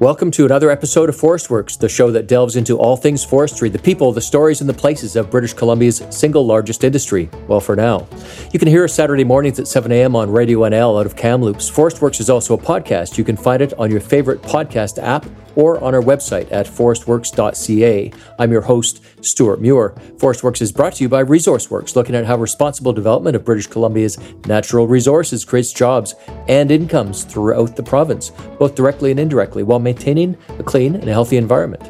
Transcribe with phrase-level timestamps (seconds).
[0.00, 3.68] Welcome to another episode of Forest Works, the show that delves into all things forestry,
[3.68, 7.28] the people, the stories, and the places of British Columbia's single largest industry.
[7.48, 8.06] Well, for now.
[8.52, 10.14] You can hear us Saturday mornings at 7 a.m.
[10.14, 11.68] on Radio NL out of Kamloops.
[11.68, 13.18] Forest Works is also a podcast.
[13.18, 15.26] You can find it on your favorite podcast app
[15.56, 18.12] or on our website at forestworks.ca.
[18.38, 19.90] I'm your host, Stuart Muir.
[20.16, 24.18] Forestworks is brought to you by ResourceWorks, looking at how responsible development of British Columbia's
[24.46, 26.14] natural resources creates jobs
[26.48, 31.36] and incomes throughout the province, both directly and indirectly, while maintaining a clean and healthy
[31.36, 31.82] environment.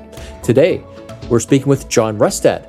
[0.42, 0.82] Today,
[1.28, 2.66] we're speaking with John Rustad.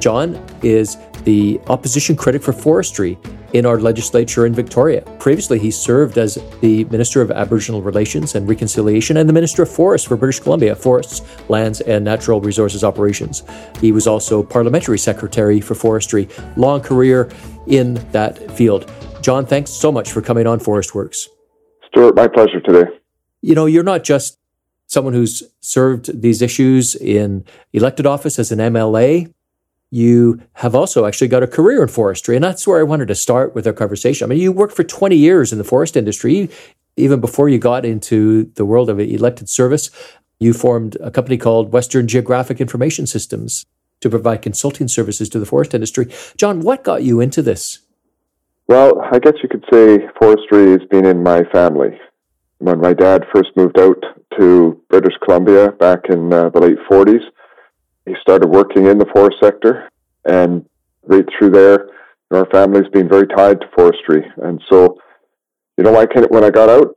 [0.00, 3.18] John is the opposition critic for forestry
[3.54, 5.00] in our legislature in Victoria.
[5.18, 9.70] Previously, he served as the Minister of Aboriginal Relations and Reconciliation and the Minister of
[9.70, 13.44] Forests for British Columbia, Forests, Lands, and Natural Resources Operations.
[13.80, 17.30] He was also Parliamentary Secretary for Forestry, long career
[17.68, 18.90] in that field.
[19.22, 21.28] John, thanks so much for coming on Forest Works.
[21.88, 22.90] Stuart, my pleasure today.
[23.40, 24.38] You know, you're not just
[24.86, 29.33] someone who's served these issues in elected office as an MLA,
[29.94, 32.34] you have also actually got a career in forestry.
[32.34, 34.24] And that's where I wanted to start with our conversation.
[34.24, 36.50] I mean, you worked for 20 years in the forest industry,
[36.96, 39.92] even before you got into the world of elected service.
[40.40, 43.66] You formed a company called Western Geographic Information Systems
[44.00, 46.12] to provide consulting services to the forest industry.
[46.36, 47.78] John, what got you into this?
[48.66, 52.00] Well, I guess you could say forestry has been in my family.
[52.58, 54.02] When my dad first moved out
[54.40, 57.22] to British Columbia back in uh, the late 40s,
[58.06, 59.88] he started working in the forest sector,
[60.24, 60.64] and
[61.06, 61.88] right through there,
[62.30, 64.24] our family's been very tied to forestry.
[64.42, 64.98] And so,
[65.76, 66.94] you know, when I got out,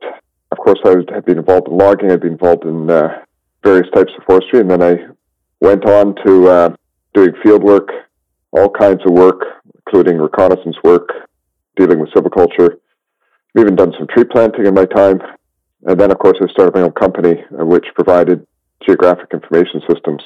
[0.50, 3.22] of course, I had been involved in logging, I'd been involved in uh,
[3.62, 4.96] various types of forestry, and then I
[5.60, 6.76] went on to uh,
[7.14, 7.88] doing field work,
[8.52, 9.42] all kinds of work,
[9.74, 11.08] including reconnaissance work,
[11.76, 12.78] dealing with silviculture.
[13.56, 15.20] I've even done some tree planting in my time.
[15.84, 18.46] And then, of course, I started my own company, uh, which provided
[18.84, 20.22] geographic information systems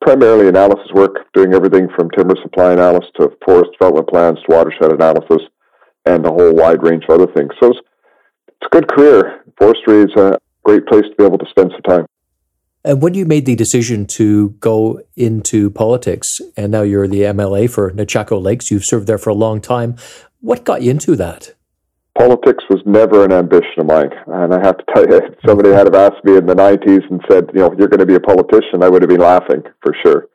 [0.00, 4.92] primarily analysis work, doing everything from timber supply analysis to forest development plans to watershed
[4.92, 5.42] analysis
[6.06, 7.50] and a whole wide range of other things.
[7.60, 7.80] So it's,
[8.48, 9.44] it's a good career.
[9.58, 12.06] Forestry is a great place to be able to spend some time.
[12.84, 17.68] And when you made the decision to go into politics, and now you're the MLA
[17.68, 19.96] for Nechako Lakes, you've served there for a long time.
[20.40, 21.54] What got you into that?
[22.18, 24.10] Politics was never an ambition of mine.
[24.26, 27.22] And I have to tell you, if somebody had asked me in the 90s and
[27.30, 29.94] said, you know, you're going to be a politician, I would have been laughing for
[30.02, 30.28] sure.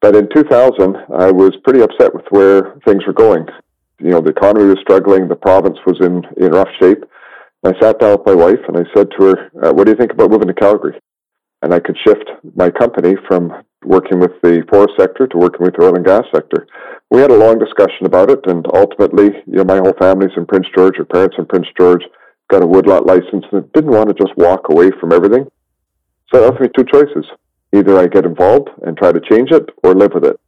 [0.00, 3.46] But in 2000, I was pretty upset with where things were going.
[3.98, 7.02] You know, the economy was struggling, the province was in, in rough shape.
[7.64, 9.96] I sat down with my wife and I said to her, uh, What do you
[9.96, 11.00] think about moving to Calgary?
[11.62, 13.52] And I could shift my company from
[13.84, 16.68] working with the forest sector to working with the oil and gas sector.
[17.10, 20.46] We had a long discussion about it, and ultimately, you know, my whole family's in
[20.46, 22.02] Prince George, her parents in Prince George,
[22.48, 25.46] got a woodlot license, and didn't want to just walk away from everything.
[26.30, 27.24] So that left me two choices.
[27.74, 30.38] Either I get involved and try to change it, or live with it.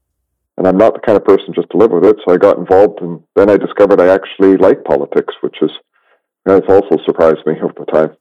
[0.59, 2.59] And I'm not the kind of person just to live with it, so I got
[2.59, 5.71] involved, and then I discovered I actually like politics, which is
[6.47, 8.17] has also surprised me over the time.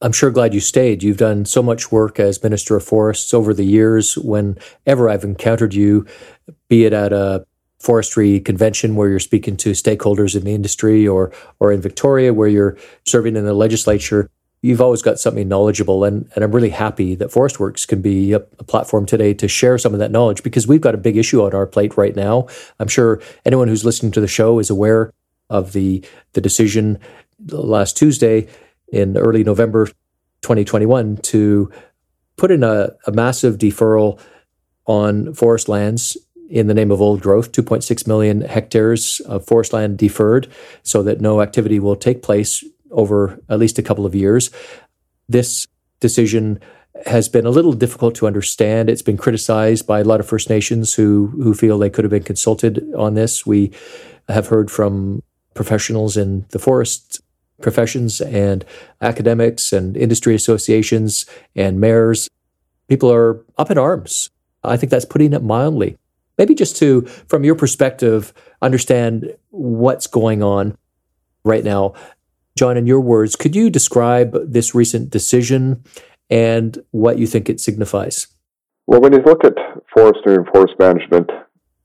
[0.00, 1.02] I'm sure glad you stayed.
[1.02, 4.16] You've done so much work as Minister of Forests over the years.
[4.16, 6.06] Whenever I've encountered you,
[6.68, 7.46] be it at a
[7.82, 12.48] forestry convention where you're speaking to stakeholders in the industry or or in Victoria where
[12.48, 14.30] you're serving in the legislature,
[14.62, 16.04] you've always got something knowledgeable.
[16.04, 19.78] And, and I'm really happy that ForestWorks can be a, a platform today to share
[19.78, 22.46] some of that knowledge because we've got a big issue on our plate right now.
[22.78, 25.12] I'm sure anyone who's listening to the show is aware
[25.50, 26.04] of the
[26.34, 27.00] the decision
[27.48, 28.46] last Tuesday
[28.92, 29.86] in early November
[30.42, 31.70] 2021 to
[32.36, 34.20] put in a, a massive deferral
[34.86, 36.16] on forest lands
[36.52, 40.46] in the name of old growth, 2.6 million hectares of forest land deferred
[40.82, 44.50] so that no activity will take place over at least a couple of years.
[45.30, 45.66] This
[46.00, 46.60] decision
[47.06, 48.90] has been a little difficult to understand.
[48.90, 52.10] It's been criticized by a lot of First Nations who who feel they could have
[52.10, 53.46] been consulted on this.
[53.46, 53.72] We
[54.28, 55.22] have heard from
[55.54, 57.22] professionals in the forest
[57.62, 58.62] professions and
[59.00, 61.24] academics and industry associations
[61.56, 62.28] and mayors.
[62.88, 64.28] People are up in arms.
[64.62, 65.96] I think that's putting it mildly.
[66.42, 70.76] Maybe just to, from your perspective, understand what's going on
[71.44, 71.94] right now.
[72.58, 75.84] John, in your words, could you describe this recent decision
[76.28, 78.26] and what you think it signifies?
[78.88, 79.54] Well, when you look at
[79.94, 81.30] forestry and forest management,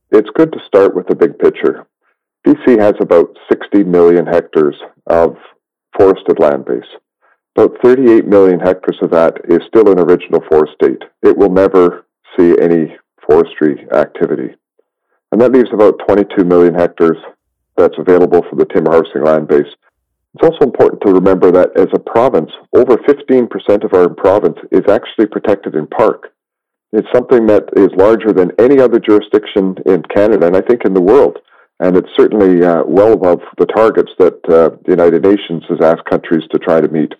[0.09, 1.85] it's good to start with the big picture.
[2.43, 5.35] BC has about 60 million hectares of
[5.99, 6.89] forested land base.
[7.55, 11.03] About 38 million hectares of that is still in original forest state.
[11.21, 14.55] It will never see any forestry activity.
[15.31, 17.17] And that leaves about 22 million hectares
[17.75, 19.67] that's available for the timber harvesting land base.
[20.33, 24.83] It's also important to remember that as a province, over 15% of our province is
[24.89, 26.33] actually protected in park.
[26.93, 30.93] It's something that is larger than any other jurisdiction in Canada and I think in
[30.93, 31.37] the world.
[31.79, 36.09] And it's certainly uh, well above the targets that uh, the United Nations has asked
[36.09, 37.13] countries to try to meet.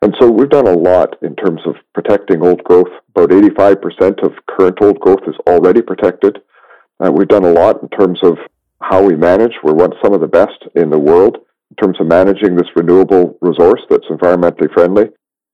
[0.00, 2.90] And so we've done a lot in terms of protecting old growth.
[3.16, 6.38] About 85% of current old growth is already protected.
[7.00, 8.38] Uh, we've done a lot in terms of
[8.80, 9.52] how we manage.
[9.62, 11.38] We're one, some of the best in the world
[11.70, 15.06] in terms of managing this renewable resource that's environmentally friendly.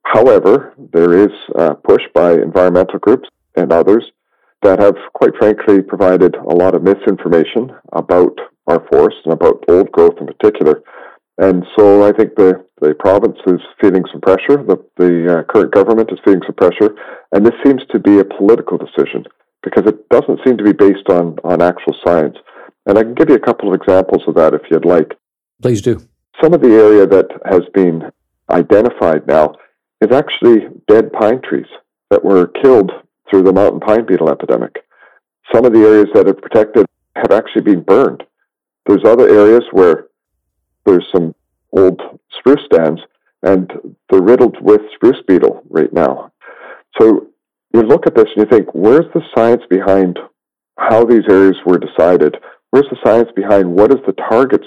[0.05, 4.05] However, there is a push by environmental groups and others
[4.62, 9.90] that have, quite frankly, provided a lot of misinformation about our forests and about old
[9.93, 10.82] growth in particular.
[11.38, 15.72] And so I think the, the province is feeling some pressure, the, the uh, current
[15.72, 16.94] government is feeling some pressure,
[17.32, 19.25] and this seems to be a political decision
[19.62, 22.36] because it doesn't seem to be based on, on actual science.
[22.86, 25.12] And I can give you a couple of examples of that if you'd like.
[25.60, 26.06] Please do.
[26.40, 28.10] Some of the area that has been
[28.50, 29.54] identified now
[30.00, 31.66] is actually dead pine trees
[32.10, 32.92] that were killed
[33.28, 34.84] through the mountain pine beetle epidemic.
[35.52, 38.22] Some of the areas that are protected have actually been burned.
[38.87, 40.08] There's other areas where
[40.84, 41.34] there's some
[41.72, 42.00] old
[42.38, 43.00] spruce stands
[43.42, 43.70] and
[44.10, 46.32] they're riddled with spruce beetle right now.
[47.00, 47.28] So
[47.72, 50.19] you look at this and you think, where's the science behind
[50.78, 52.36] how these areas were decided?
[52.70, 54.66] Where's the science behind what is the targets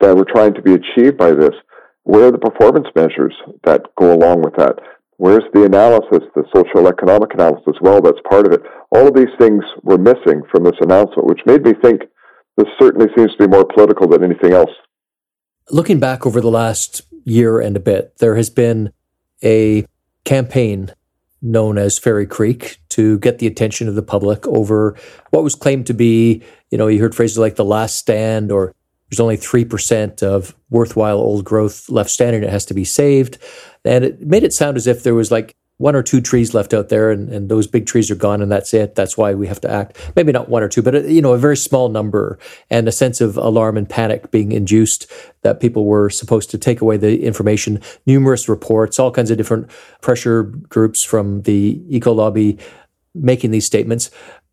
[0.00, 1.54] that were trying to be achieved by this?
[2.04, 3.34] Where are the performance measures
[3.64, 4.78] that go along with that?
[5.16, 8.62] Where's the analysis, the social economic analysis as well that's part of it?
[8.90, 12.02] All of these things were missing from this announcement, which made me think
[12.56, 14.70] this certainly seems to be more political than anything else.
[15.70, 18.92] Looking back over the last year and a bit, there has been
[19.42, 19.86] a
[20.24, 20.92] campaign
[21.40, 24.96] known as Fairy Creek to get the attention of the public over
[25.30, 28.74] what was claimed to be, you know, you heard phrases like the last stand or
[29.10, 32.42] there's only 3% of worthwhile old growth left standing.
[32.42, 33.38] It has to be saved.
[33.84, 36.72] And it made it sound as if there was like one or two trees left
[36.72, 38.94] out there and, and those big trees are gone and that's it.
[38.94, 39.98] That's why we have to act.
[40.14, 42.38] Maybe not one or two, but, a, you know, a very small number
[42.70, 45.10] and a sense of alarm and panic being induced
[45.42, 47.80] that people were supposed to take away the information.
[48.06, 49.68] Numerous reports, all kinds of different
[50.00, 52.58] pressure groups from the eco lobby
[53.14, 54.10] making these statements.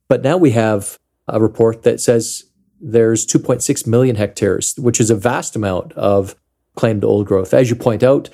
[0.08, 0.98] But now we have
[1.28, 2.46] a report that says
[2.82, 6.36] there's 2.6 million hectares, which is a vast amount of
[6.76, 7.54] claimed old growth.
[7.54, 8.30] As you point out,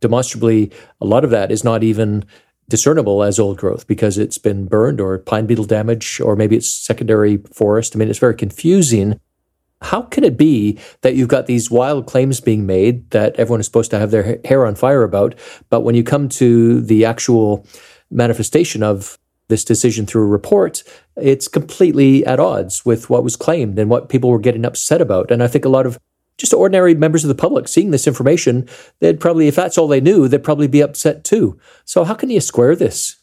[0.00, 2.24] demonstrably, a lot of that is not even
[2.68, 6.70] discernible as old growth because it's been burned or pine beetle damage, or maybe it's
[6.70, 7.94] secondary forest.
[7.94, 9.18] I mean, it's very confusing.
[9.80, 13.66] How can it be that you've got these wild claims being made that everyone is
[13.66, 15.34] supposed to have their hair on fire about,
[15.70, 17.64] but when you come to the actual
[18.10, 19.18] manifestation of
[19.48, 20.82] this decision through a report,
[21.16, 25.30] it's completely at odds with what was claimed and what people were getting upset about.
[25.30, 25.98] And I think a lot of
[26.38, 28.68] just ordinary members of the public seeing this information,
[29.00, 31.58] they'd probably, if that's all they knew, they'd probably be upset too.
[31.84, 33.16] So, how can you square this?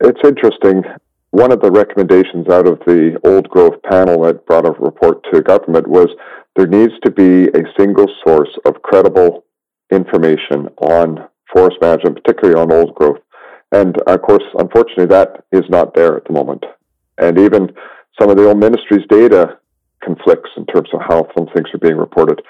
[0.00, 0.82] It's interesting.
[1.30, 5.42] One of the recommendations out of the old growth panel that brought a report to
[5.42, 6.08] government was
[6.56, 9.44] there needs to be a single source of credible
[9.90, 13.20] information on forest management, particularly on old growth.
[13.72, 16.64] And of course, unfortunately, that is not there at the moment.
[17.18, 17.70] And even
[18.18, 19.57] some of the old ministry's data
[20.04, 22.40] conflicts in terms of how some things are being reported.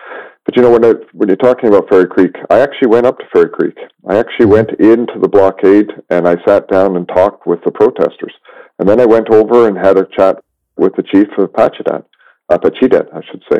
[0.44, 3.18] But you know, when, I, when you're talking about Fairy Creek, I actually went up
[3.18, 3.76] to Fairy Creek.
[4.08, 8.32] I actually went into the blockade and I sat down and talked with the protesters.
[8.78, 10.42] And then I went over and had a chat
[10.76, 12.04] with the chief of Pacheedaht,
[12.48, 13.58] uh, I should say,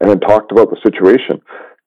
[0.00, 1.42] and then talked about the situation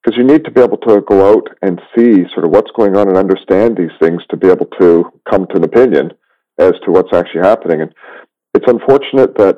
[0.05, 2.95] because you need to be able to go out and see sort of what's going
[2.95, 6.11] on and understand these things to be able to come to an opinion
[6.59, 7.81] as to what's actually happening.
[7.81, 7.93] And
[8.53, 9.57] it's unfortunate that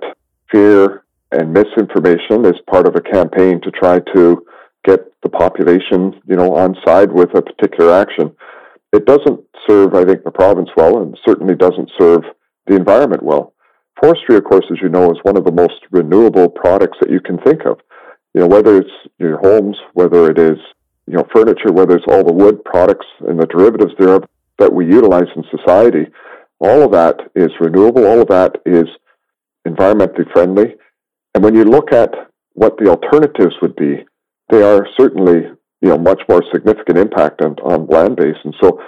[0.50, 4.46] fear and misinformation is part of a campaign to try to
[4.86, 8.36] get the population, you know, on side with a particular action.
[8.94, 12.22] It doesn't serve, I think, the province well, and certainly doesn't serve
[12.68, 13.54] the environment well.
[14.02, 17.20] Forestry, of course, as you know, is one of the most renewable products that you
[17.20, 17.80] can think of
[18.38, 20.60] you know, whether it's your homes, whether it is,
[21.08, 24.26] you know, furniture, whether it's all the wood products and the derivatives thereof
[24.60, 26.06] that we utilize in society,
[26.60, 28.86] all of that is renewable, all of that is
[29.68, 30.76] environmentally friendly.
[31.38, 32.16] And when you look at
[32.54, 34.04] what the alternatives would be,
[34.50, 35.44] they are certainly,
[35.82, 38.38] you know, much more significant impact on, on land base.
[38.44, 38.82] And so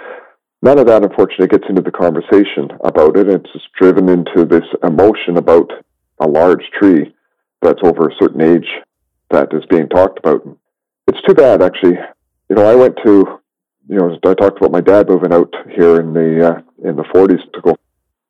[0.60, 3.28] none of that unfortunately gets into the conversation about it.
[3.28, 5.70] It's just driven into this emotion about
[6.18, 7.14] a large tree
[7.62, 8.66] that's over a certain age
[9.30, 10.42] that is being talked about.
[11.06, 11.98] It's too bad, actually.
[12.48, 13.38] You know, I went to,
[13.88, 17.04] you know, I talked about my dad moving out here in the uh, in the
[17.04, 17.76] 40s to go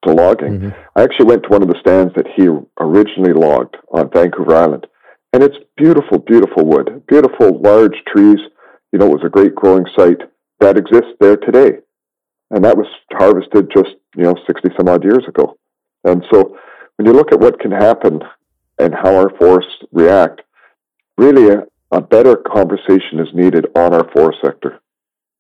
[0.05, 0.61] to logging.
[0.61, 0.81] Mm-hmm.
[0.97, 2.49] I actually went to one of the stands that he
[2.79, 4.87] originally logged on Vancouver Island,
[5.33, 8.39] and it's beautiful, beautiful wood, beautiful large trees.
[8.93, 10.23] you know, it was a great growing site
[10.59, 11.79] that exists there today.
[12.51, 15.57] And that was harvested just, you know, 60 some odd years ago.
[16.05, 16.57] And so
[16.97, 18.21] when you look at what can happen
[18.79, 20.43] and how our forests react,
[21.17, 24.81] really a, a better conversation is needed on our forest sector.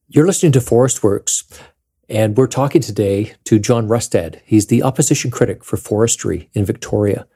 [0.08, 1.44] You're listening to Forest Works,
[2.08, 4.40] and we're talking today to John Rustad.
[4.44, 7.26] He's the opposition critic for forestry in Victoria.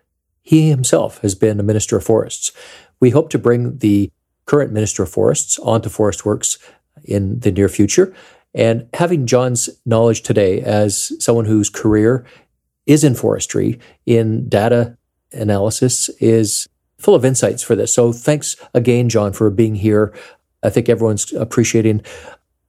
[0.45, 2.53] He himself has been a Minister of Forests.
[3.01, 4.13] We hope to bring the
[4.45, 6.59] current Minister of Forests onto Forest Works
[7.03, 8.15] in the near future.
[8.55, 12.25] And having John's knowledge today as someone whose career
[12.87, 14.97] is in forestry, in data
[15.33, 17.93] analysis, is full of insights for this.
[17.93, 20.15] So thanks again, John, for being here.
[20.63, 22.03] I think everyone's appreciating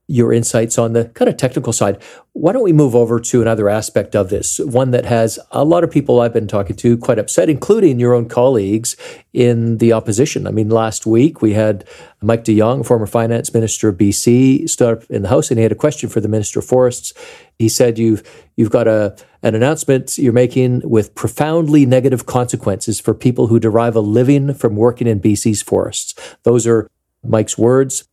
[0.07, 2.01] your insights on the kind of technical side.
[2.33, 5.83] Why don't we move over to another aspect of this, one that has a lot
[5.83, 8.95] of people I've been talking to quite upset, including your own colleagues
[9.33, 10.45] in the opposition.
[10.45, 11.85] I mean, last week we had
[12.21, 15.63] Mike de Jong, former finance minister of BC, stood up in the House and he
[15.63, 17.13] had a question for the Minister of Forests.
[17.57, 18.23] He said, "You've
[18.55, 23.95] you've got a an announcement you're making with profoundly negative consequences for people who derive
[23.95, 26.89] a living from working in BC's forests." Those are
[27.23, 28.07] Mike's words.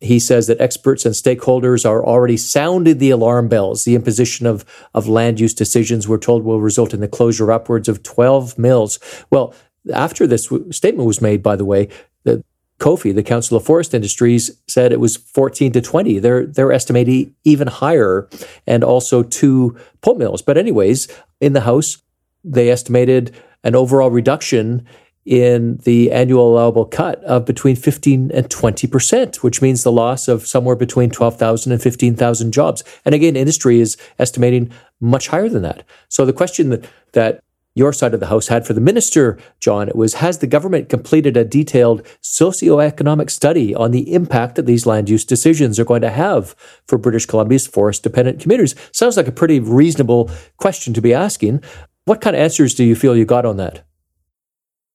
[0.00, 3.84] He says that experts and stakeholders are already sounded the alarm bells.
[3.84, 4.64] The imposition of,
[4.94, 9.00] of land use decisions, we're told, will result in the closure upwards of 12 mills.
[9.30, 9.54] Well,
[9.92, 11.88] after this statement was made, by the way,
[12.24, 12.44] the
[12.78, 16.18] COFI, the Council of Forest Industries, said it was 14 to 20.
[16.20, 18.28] They're they're estimating even higher,
[18.66, 20.42] and also two pulp mills.
[20.42, 21.08] But anyways,
[21.40, 22.00] in the House,
[22.44, 24.86] they estimated an overall reduction
[25.28, 30.46] in the annual allowable cut of between 15 and 20%, which means the loss of
[30.46, 32.82] somewhere between 12,000 and 15,000 jobs.
[33.04, 34.70] And again, industry is estimating
[35.00, 35.84] much higher than that.
[36.08, 37.42] So the question that, that
[37.74, 40.88] your side of the house had for the minister, John, it was Has the government
[40.88, 46.00] completed a detailed socioeconomic study on the impact that these land use decisions are going
[46.00, 46.56] to have
[46.86, 48.74] for British Columbia's forest dependent communities?
[48.92, 51.62] Sounds like a pretty reasonable question to be asking.
[52.06, 53.84] What kind of answers do you feel you got on that?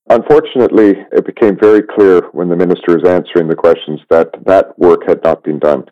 [0.10, 5.02] Unfortunately, it became very clear when the minister was answering the questions that that work
[5.08, 5.86] had not been done.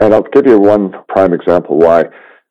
[0.00, 2.04] And I'll give you one prime example why.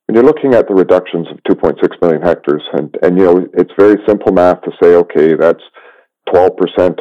[0.06, 3.74] When you're looking at the reductions of 2.6 million hectares, and, and you know, it's
[3.78, 5.64] very simple math to say, okay, that's
[6.30, 6.52] 12%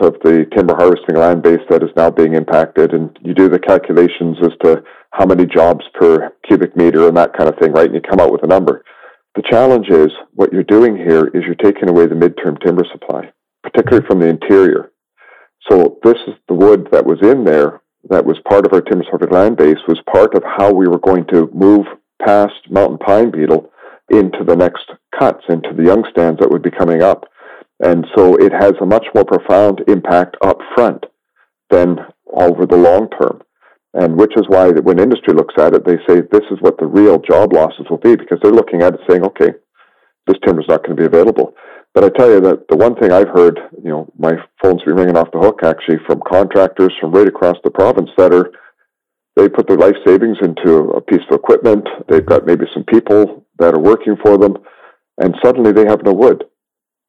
[0.02, 3.58] of the timber harvesting land base that is now being impacted, and you do the
[3.58, 4.82] calculations as to
[5.12, 7.86] how many jobs per cubic meter and that kind of thing, right?
[7.86, 8.84] And you come out with a number.
[9.36, 13.30] The challenge is what you're doing here is you're taking away the midterm timber supply
[13.64, 14.92] particularly from the interior.
[15.68, 17.80] So this is the wood that was in there
[18.10, 20.98] that was part of our timber harvesting land base was part of how we were
[20.98, 21.86] going to move
[22.24, 23.70] past mountain pine beetle
[24.10, 27.24] into the next cuts, into the young stands that would be coming up.
[27.80, 31.06] And so it has a much more profound impact up front
[31.70, 31.98] than
[32.32, 33.42] over the long term.
[33.94, 36.86] And which is why when industry looks at it, they say this is what the
[36.86, 39.50] real job losses will be because they're looking at it saying, okay,
[40.26, 41.54] this timber is not going to be available.
[41.94, 44.96] But I tell you that the one thing I've heard, you know, my phone's been
[44.96, 48.50] ringing off the hook actually from contractors from right across the province that are
[49.36, 51.86] they put their life savings into a piece of equipment.
[52.08, 54.56] They've got maybe some people that are working for them,
[55.18, 56.44] and suddenly they have no wood.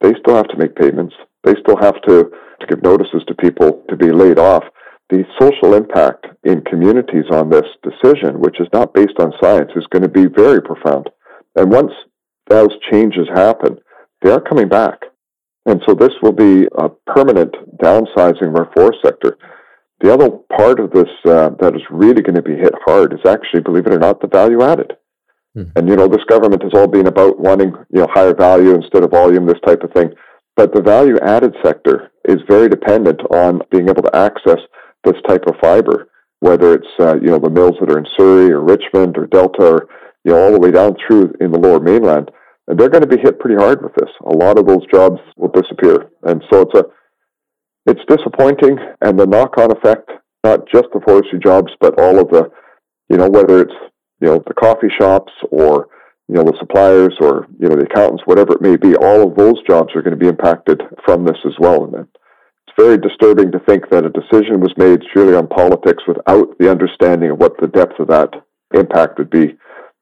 [0.02, 1.14] They still have to make payments.
[1.44, 4.64] They still have to, to give notices to people to be laid off.
[5.10, 9.86] The social impact in communities on this decision, which is not based on science, is
[9.92, 11.10] going to be very profound.
[11.56, 11.92] And once
[12.48, 13.78] those changes happen,
[14.22, 15.02] they are coming back.
[15.66, 19.38] And so this will be a permanent downsizing of our forest sector.
[20.02, 23.26] The other part of this uh, that is really going to be hit hard is
[23.26, 24.94] actually, believe it or not, the value added.
[25.56, 25.64] Hmm.
[25.76, 29.04] And you know, this government has all been about wanting you know higher value instead
[29.04, 30.12] of volume, this type of thing.
[30.56, 34.60] But the value added sector is very dependent on being able to access
[35.04, 38.52] this type of fiber, whether it's uh, you know the mills that are in Surrey
[38.52, 39.90] or Richmond or Delta, or
[40.24, 42.30] you know all the way down through in the Lower Mainland
[42.68, 44.10] and they're going to be hit pretty hard with this.
[44.26, 46.86] A lot of those jobs will disappear, and so it's a
[47.86, 50.10] it's disappointing, and the knock-on effect,
[50.44, 52.50] not just the forestry jobs, but all of the,
[53.10, 53.76] you know, whether it's
[54.22, 55.88] you know the coffee shops or
[56.28, 59.36] you know the suppliers or you know the accountants, whatever it may be, all of
[59.36, 61.86] those jobs are going to be impacted from this as well.
[61.86, 66.58] And it's very disturbing to think that a decision was made purely on politics without
[66.58, 68.34] the understanding of what the depth of that
[68.74, 69.56] impact would be.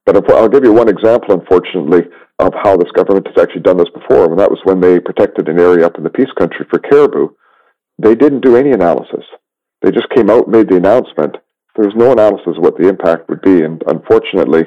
[0.05, 2.03] But I'll give you one example, unfortunately,
[2.39, 5.48] of how this government has actually done this before, and that was when they protected
[5.48, 7.29] an area up in the Peace Country for caribou.
[8.00, 9.24] They didn't do any analysis.
[9.81, 11.38] They just came out and made the announcement.
[11.75, 14.63] There was no analysis of what the impact would be, and unfortunately,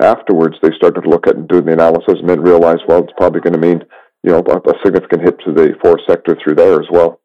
[0.00, 3.12] afterwards they started to look at and do the analysis and then realized, well, it's
[3.16, 3.82] probably going to mean,
[4.22, 7.20] you know, a, a significant hit to the forest sector through there as well.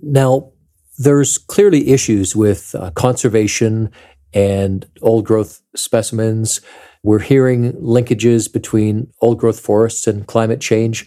[0.00, 0.52] Now,
[0.98, 3.90] there's clearly issues with uh, conservation
[4.32, 6.60] and old growth specimens.
[7.06, 11.06] We're hearing linkages between old growth forests and climate change.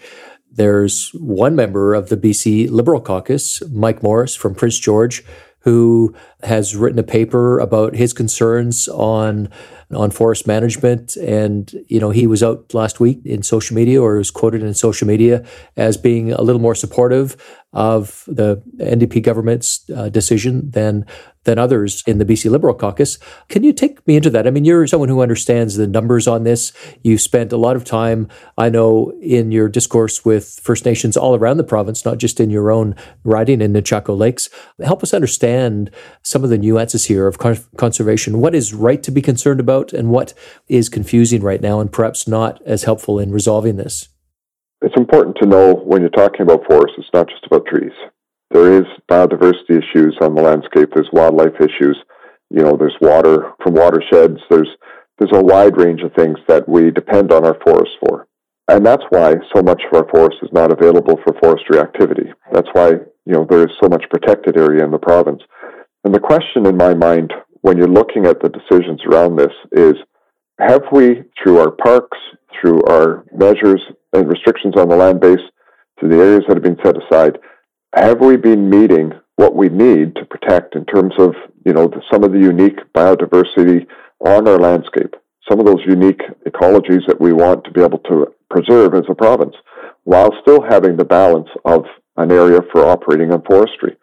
[0.49, 5.25] There's one member of the BC Liberal Caucus, Mike Morris from Prince George,
[5.59, 9.49] who has written a paper about his concerns on
[9.91, 11.17] on forest management.
[11.17, 14.73] And, you know, he was out last week in social media or was quoted in
[14.75, 15.43] social media
[15.75, 17.35] as being a little more supportive
[17.73, 21.05] of the NDP government's uh, decision than
[21.43, 23.17] than others in the BC Liberal caucus.
[23.47, 24.45] Can you take me into that?
[24.45, 26.73] I mean, you're someone who understands the numbers on this.
[27.01, 28.27] You've spent a lot of time,
[28.57, 32.49] I know, in your discourse with First Nations all around the province, not just in
[32.49, 34.49] your own riding in Nechako Lakes.
[34.83, 35.91] Help us understand
[36.23, 38.41] some of the nuances here of con- conservation.
[38.41, 40.33] What is right to be concerned about, and what
[40.67, 44.09] is confusing right now, and perhaps not as helpful in resolving this?
[44.81, 47.91] It's important to know when you're talking about forests, it's not just about trees.
[48.51, 50.89] There is biodiversity issues on the landscape.
[50.93, 51.97] There's wildlife issues.
[52.49, 54.39] You know, there's water from watersheds.
[54.49, 54.69] There's
[55.19, 58.25] there's a wide range of things that we depend on our forests for.
[58.69, 62.31] And that's why so much of our forest is not available for forestry activity.
[62.53, 62.91] That's why,
[63.25, 65.41] you know, there is so much protected area in the province.
[66.05, 69.95] And the question in my mind when you're looking at the decisions around this is
[70.59, 72.17] have we, through our parks,
[72.59, 73.81] through our measures
[74.13, 75.39] and restrictions on the land base,
[75.99, 77.37] through the areas that have been set aside,
[77.95, 81.33] have we been meeting what we need to protect in terms of
[81.65, 83.87] you know some of the unique biodiversity
[84.25, 85.15] on our landscape,
[85.49, 89.15] some of those unique ecologies that we want to be able to preserve as a
[89.15, 89.55] province,
[90.03, 91.85] while still having the balance of
[92.17, 93.95] an area for operating on forestry.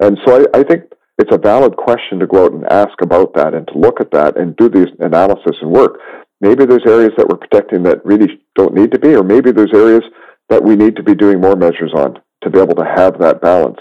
[0.00, 0.84] And so I, I think
[1.18, 4.12] it's a valid question to go out and ask about that and to look at
[4.12, 5.98] that and do the analysis and work.
[6.40, 9.72] Maybe there's areas that we're protecting that really don't need to be, or maybe there's
[9.74, 10.02] areas
[10.48, 13.40] that we need to be doing more measures on to be able to have that
[13.42, 13.78] balance.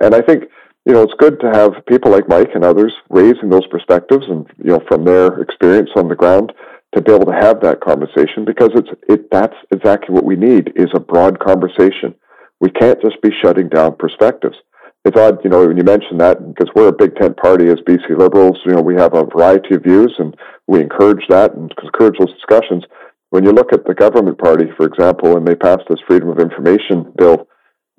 [0.00, 0.44] And I think,
[0.84, 4.46] you know, it's good to have people like Mike and others raising those perspectives and,
[4.58, 6.52] you know, from their experience on the ground
[6.94, 10.72] to be able to have that conversation because it's it that's exactly what we need
[10.74, 12.14] is a broad conversation.
[12.60, 14.56] We can't just be shutting down perspectives.
[15.04, 17.78] It's odd, you know, when you mention that because we're a big tent party as
[17.88, 18.58] BC Liberals.
[18.66, 22.34] You know, we have a variety of views and we encourage that and encourage those
[22.34, 22.84] discussions.
[23.30, 26.40] When you look at the government party, for example, and they passed this Freedom of
[26.40, 27.46] Information bill,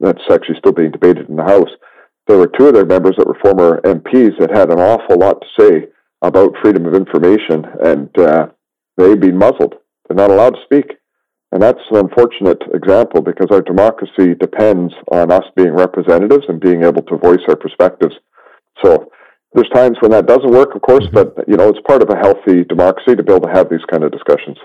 [0.02, 1.70] that's actually still being debated in the House.
[2.28, 5.42] There were two of their members that were former MPs that had an awful lot
[5.42, 5.88] to say
[6.22, 8.48] about freedom of information, and uh,
[8.98, 9.76] they've been muzzled.
[10.08, 10.98] They're not allowed to speak.
[11.52, 16.84] And that's an unfortunate example because our democracy depends on us being representatives and being
[16.84, 18.16] able to voice our perspectives.
[18.84, 19.12] So
[19.54, 22.16] there's times when that doesn't work, of course, but you know, it's part of a
[22.16, 24.58] healthy democracy to be able to have these kind of discussions.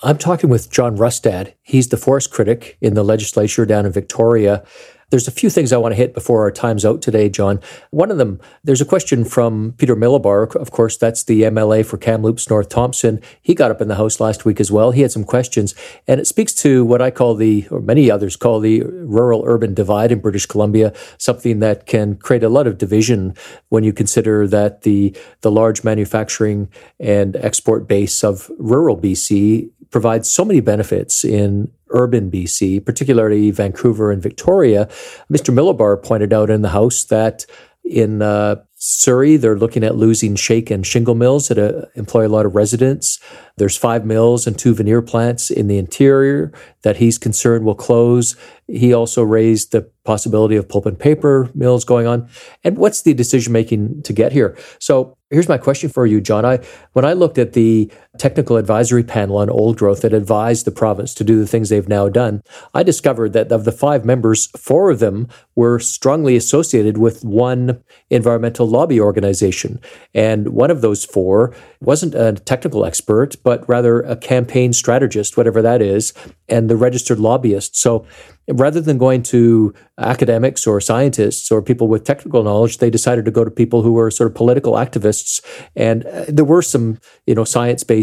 [0.00, 1.54] I'm talking with John Rustad.
[1.62, 4.64] He's the forest critic in the legislature down in Victoria.
[5.10, 7.60] There's a few things I want to hit before our time's out today, John.
[7.90, 10.54] One of them, there's a question from Peter Milobar.
[10.54, 13.22] Of course, that's the MLA for Kamloops North Thompson.
[13.40, 14.90] He got up in the House last week as well.
[14.90, 15.74] He had some questions,
[16.06, 19.72] and it speaks to what I call the, or many others call the rural urban
[19.72, 23.34] divide in British Columbia, something that can create a lot of division
[23.70, 26.68] when you consider that the, the large manufacturing
[27.00, 34.10] and export base of rural BC provides so many benefits in urban BC, particularly Vancouver
[34.10, 34.86] and Victoria.
[35.30, 35.52] Mr.
[35.54, 37.46] Milobar pointed out in the House that
[37.84, 42.28] in uh, Surrey, they're looking at losing shake and shingle mills that uh, employ a
[42.28, 43.18] lot of residents.
[43.56, 48.36] There's five mills and two veneer plants in the interior that he's concerned will close.
[48.68, 52.28] He also raised the possibility of pulp and paper mills going on.
[52.62, 54.56] And what's the decision making to get here?
[54.78, 56.44] So here's my question for you, John.
[56.44, 56.60] I
[56.92, 61.14] when I looked at the technical advisory panel on old growth that advised the province
[61.14, 62.42] to do the things they've now done,
[62.74, 67.82] I discovered that of the five members, four of them were strongly associated with one
[68.10, 69.80] environmental lobby organization.
[70.14, 75.62] And one of those four wasn't a technical expert, but rather a campaign strategist, whatever
[75.62, 76.12] that is,
[76.48, 77.76] and the registered lobbyist.
[77.76, 78.06] So
[78.48, 83.30] rather than going to academics or scientists or people with technical knowledge, they decided to
[83.30, 85.44] go to people who were sort of political activists.
[85.76, 87.44] And uh, there were some, you know,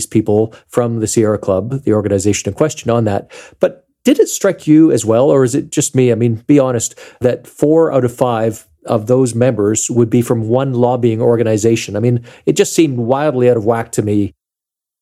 [0.05, 3.31] science-based people from the Sierra Club, the organization in question, on that.
[3.59, 6.11] But did it strike you as well, or is it just me?
[6.11, 10.47] I mean, be honest, that four out of five of those members would be from
[10.47, 11.95] one lobbying organization.
[11.95, 14.33] I mean, it just seemed wildly out of whack to me.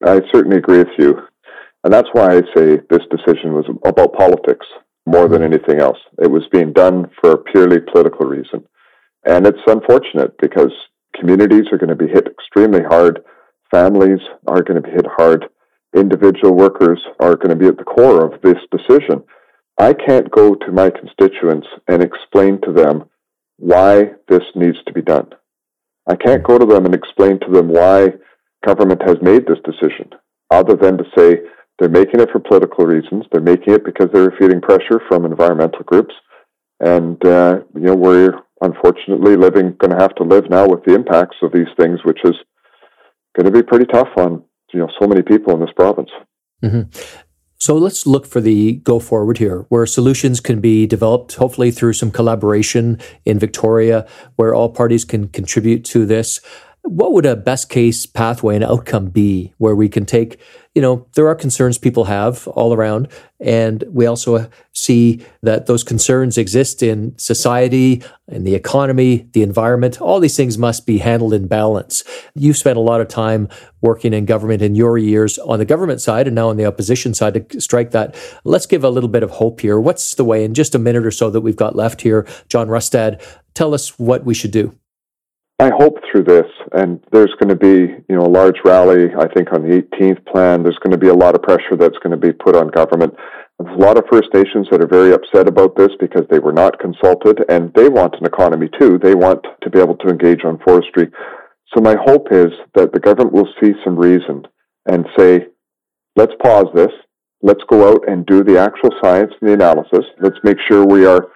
[0.05, 1.15] I certainly agree with you.
[1.83, 4.65] And that's why I say this decision was about politics
[5.05, 5.97] more than anything else.
[6.21, 8.63] It was being done for a purely political reason.
[9.25, 10.71] And it's unfortunate because
[11.13, 13.19] communities are going to be hit extremely hard,
[13.73, 15.45] families are going to be hit hard,
[15.95, 19.23] individual workers are going to be at the core of this decision.
[19.79, 23.05] I can't go to my constituents and explain to them
[23.57, 25.29] why this needs to be done.
[26.07, 28.09] I can't go to them and explain to them why
[28.65, 30.11] government has made this decision,
[30.51, 31.37] other than to say
[31.79, 33.25] they're making it for political reasons.
[33.31, 36.13] They're making it because they're feeling pressure from environmental groups,
[36.79, 40.93] and uh, you know we're unfortunately living going to have to live now with the
[40.93, 42.35] impacts of these things, which is
[43.35, 44.43] going to be pretty tough on
[44.73, 46.09] you know so many people in this province.
[46.63, 46.89] Mm-hmm.
[47.57, 51.93] So let's look for the go forward here, where solutions can be developed, hopefully through
[51.93, 56.41] some collaboration in Victoria, where all parties can contribute to this.
[56.85, 60.39] What would a best case pathway and outcome be where we can take,
[60.75, 63.07] you know, there are concerns people have all around,
[63.39, 70.01] and we also see that those concerns exist in society, in the economy, the environment.
[70.01, 72.03] All these things must be handled in balance.
[72.35, 73.47] You've spent a lot of time
[73.81, 77.13] working in government in your years on the government side and now on the opposition
[77.13, 78.13] side to strike that.
[78.43, 79.79] Let's give a little bit of hope here.
[79.79, 82.67] What's the way, in just a minute or so that we've got left here, John
[82.67, 83.21] Rustad,
[83.53, 84.77] tell us what we should do.
[85.63, 89.05] I hope through this, and there's going to be, you know, a large rally.
[89.17, 91.97] I think on the 18th plan, there's going to be a lot of pressure that's
[92.03, 93.13] going to be put on government.
[93.57, 96.51] There's a lot of First Nations that are very upset about this because they were
[96.51, 98.99] not consulted, and they want an economy too.
[99.01, 101.07] They want to be able to engage on forestry.
[101.73, 104.45] So my hope is that the government will see some reason
[104.85, 105.47] and say,
[106.17, 106.91] let's pause this.
[107.41, 110.03] Let's go out and do the actual science and the analysis.
[110.19, 111.29] Let's make sure we are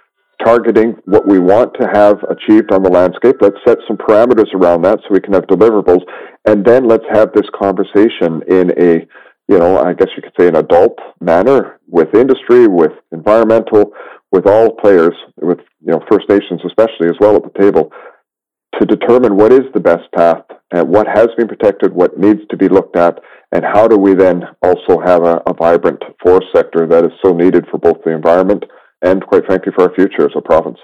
[0.43, 3.37] targeting what we want to have achieved on the landscape.
[3.41, 6.01] Let's set some parameters around that so we can have deliverables.
[6.45, 9.07] And then let's have this conversation in a,
[9.47, 13.93] you know, I guess you could say an adult manner with industry, with environmental,
[14.31, 17.91] with all players, with, you know, First Nations especially as well at the table
[18.79, 22.57] to determine what is the best path and what has been protected, what needs to
[22.57, 23.19] be looked at,
[23.51, 27.33] and how do we then also have a, a vibrant forest sector that is so
[27.33, 28.63] needed for both the environment
[29.01, 30.79] and, quite frankly, for our future as a province.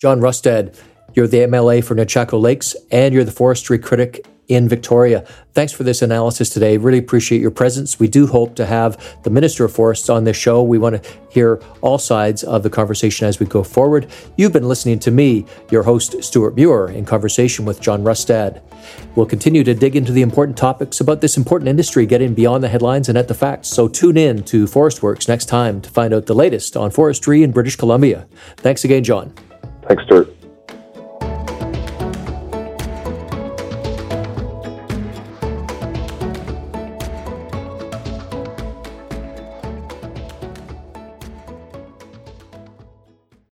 [0.00, 0.78] John Rustad,
[1.14, 5.26] you're the MLA for Nechako Lakes and you're the forestry critic in Victoria.
[5.54, 6.76] Thanks for this analysis today.
[6.76, 7.98] Really appreciate your presence.
[7.98, 10.62] We do hope to have the Minister of Forests on this show.
[10.62, 14.06] We want to hear all sides of the conversation as we go forward.
[14.36, 18.62] You've been listening to me, your host, Stuart Muir, in conversation with John Rustad.
[19.14, 22.68] We'll continue to dig into the important topics about this important industry, getting beyond the
[22.68, 23.68] headlines and at the facts.
[23.68, 27.50] So tune in to Forestworks next time to find out the latest on forestry in
[27.50, 28.26] British Columbia.
[28.58, 29.32] Thanks again, John.
[29.82, 30.28] Thanks, Stuart.